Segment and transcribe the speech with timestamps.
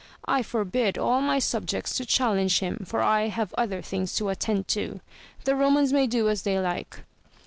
[0.25, 4.29] I forbid all my subjects to chal lenge him, for I have other things to
[4.29, 4.99] attend to;
[5.43, 7.01] the Eomans may do as they like.